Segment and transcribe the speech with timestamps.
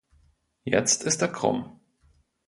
[0.63, 1.79] Jetzt ist er krumm.